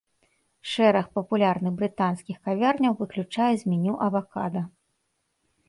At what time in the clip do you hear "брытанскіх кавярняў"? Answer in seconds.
1.83-2.97